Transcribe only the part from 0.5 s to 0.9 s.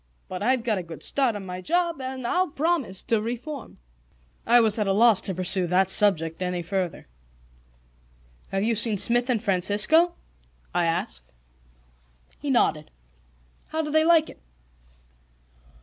got a